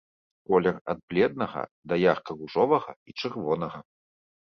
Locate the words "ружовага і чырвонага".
2.43-3.89